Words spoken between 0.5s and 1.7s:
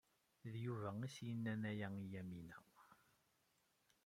D Yuba ay as-yennan